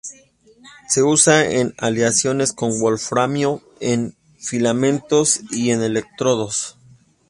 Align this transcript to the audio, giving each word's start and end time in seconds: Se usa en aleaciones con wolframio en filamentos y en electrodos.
Se 0.89 1.03
usa 1.03 1.47
en 1.47 1.75
aleaciones 1.77 2.53
con 2.53 2.79
wolframio 2.79 3.61
en 3.81 4.15
filamentos 4.39 5.41
y 5.51 5.69
en 5.69 5.83
electrodos. 5.83 6.75